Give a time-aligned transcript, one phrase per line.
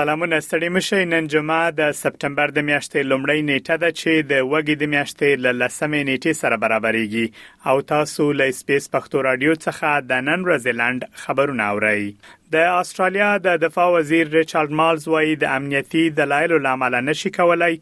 [0.00, 4.76] سلامونه ستړي مشه نن جمعه د سپټمبر د میاشتې لومړۍ نیټه ده چې د وګړي
[4.82, 7.26] د میاشتې ل لسمې نیټې سره برابرېږي
[7.68, 12.04] او تاسو له سپیس پښتو رادیو څخه د نن رزلند خبرونه اورئ
[12.54, 17.74] د استرالیا د دفاع وزیر ریچارډ مالز وایي د امنیتي دلایل لامل نشي کولای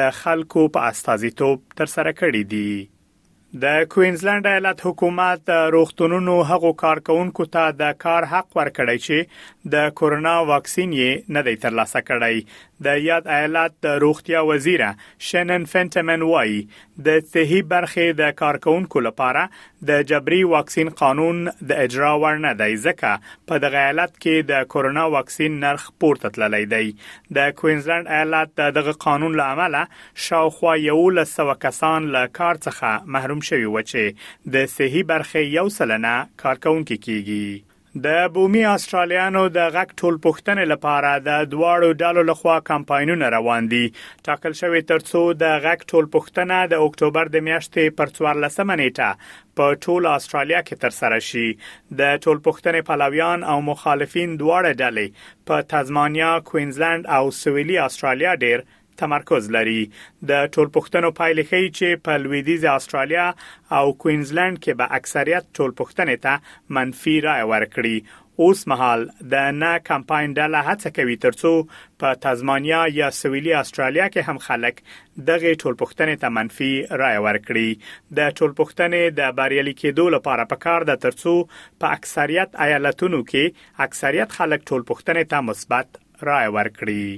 [0.00, 2.68] د خلکو په استازیتوب تر سره کړی دی
[3.62, 5.42] د کوینزلند ایالت حکومت
[5.74, 9.16] روغتونونو هغو کارکونکو ته د کار حق ورکړی چې
[9.74, 12.36] د کورونا واکسین یې نه دی ترلاسه کړی
[12.84, 14.80] د یاد ایالات د روغتیا وزیر
[15.28, 16.56] شنن فنټمن وای
[17.06, 19.44] د صحي برخې د کارکونکو لپاره
[19.90, 25.04] د جبري واکسین قانون د اجرا ورنه دی ځکه په دغه ایالت کې د کورونا
[25.16, 26.84] واکسین نرخ پورته تللی دی
[27.38, 29.86] د کوینزلند ایالت دغه قانون له امله
[30.26, 34.04] شاوخوا یو لسو کسان له کار څخه محروم شوي و چې
[34.56, 36.12] د صحي برخې یو سلنه
[36.44, 37.48] کارکونکو کیږي
[38.04, 43.82] د بومي استرالیانو د غک ټول پښتنې لپاره د دواړو ډالو لخوا کمپاینونه روان دي
[44.28, 49.08] ټاکل شوی ترڅو د غک ټول پښتنه د اکتوبر د میاشتې پر 14 منېټه
[49.60, 51.46] په ټول استرالیا کې تر سره شي
[52.00, 58.58] د ټول پښتنې پلویان او مخالفین دواړه ډلې په تزمانیا، کوینزلند او سویلي استرالیا ډېر
[59.02, 59.80] تمرکز لري
[60.30, 63.26] د ټولپختنو پایلې ښیي چې په لویدیز استرالیا
[63.78, 70.32] او کوینزلند کې به اکثریت ټولپختنې ته منفي رائے ورکړي اوس مهال د نه کمپاین
[70.38, 71.52] ډله هڅه کوي ترڅو
[72.02, 74.82] په تزمانیا یا سویلي استرالیا کې هم خلک
[75.30, 76.70] دغه ټولپختنې ته منفي
[77.02, 77.70] رائے ورکړي
[78.18, 84.36] د ټولپختنې د بریالي کېدو لپاره په کار د ترڅو په اکثریت ایالتونو کې اکثریت
[84.40, 85.98] خلک ټولپختنې ته مثبت
[86.30, 87.08] رائے ورکړي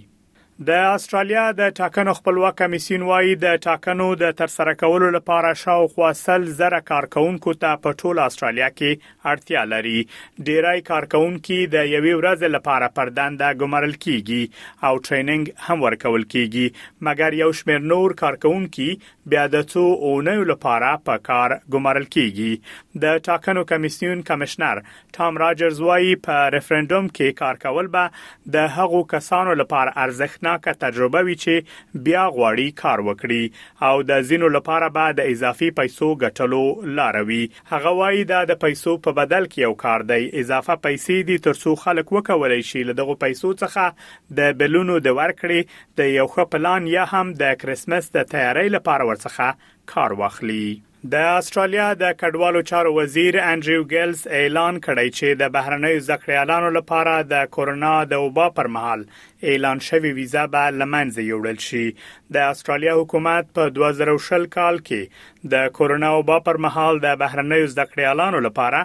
[0.66, 6.46] د استرالیا د ټاکنو خپلواک کمیسیون وایي د ټاکنو د ترسره کولو لپاره شاوخوا سل
[6.60, 10.00] زره کارکونکو ته په ټوله استرالیا کې اړتیا لري
[10.48, 17.38] ډیری کارکونکو د یوې ورځې لپاره پردنده ګمارل کیږي او ټریننګ هم ورکول کیږي مګر
[17.42, 18.88] یو شمېر نور کارکونکو
[19.36, 24.82] بیا د څو اونۍ لپاره په کار ګمارل کیږي د ټاکنو کمیسیون کمشنر
[25.20, 30.72] ټام راجرز وایي په ریفرندوم کې کار کول به د هغو کسانو لپاره ارزښت اغیزناکه
[30.80, 33.44] تجربه وي چې بیا غواړي کار وکړي
[33.88, 36.60] او د زینو لپاره به د اضافي پیسو ګټلو
[36.98, 37.42] لاروي
[37.72, 41.74] هغه وایي دا د پیسو په بدل کې یو کار دی اضافه پیسې دي ترڅو
[41.84, 46.90] خلک وکولای شي له دغه پیسو څخه د بلونو د ورکړې د یو ښه پلان
[46.96, 50.66] یا هم د کریسمس د تیاری لپاره ورڅخه کار واخلي
[51.06, 57.12] د استرالیا د کډوالو چارو وزیر انډریو ګیلز اعلان کړی چې د بهرنیو زکړیالانو لپاره
[57.32, 59.04] د کورونا د وبا پر مهال
[59.50, 61.84] اعلان شوی ویزا به لمنځه یوړل شي
[62.36, 65.02] د استرالیا حکومت په 2020 کال کې
[65.52, 68.80] د کورونا وبا پر مهال د بهرنیو زده کړیالانو لپاره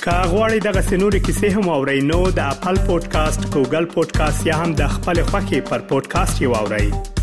[0.09, 4.89] کاغوري دغه سنوري کیسې هم او رینو د خپل پودکاسټ ګوګل پودکاسټ یا هم د
[4.97, 7.17] خپل خاكي پر پودکاسټ یو اورئ